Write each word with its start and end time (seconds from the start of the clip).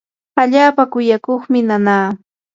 allaapa 0.41 0.83
kuyakuqmi 0.91 1.59
nanaa. 1.69 2.07